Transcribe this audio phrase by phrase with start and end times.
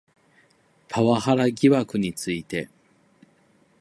[0.89, 2.69] パワハラ疑惑について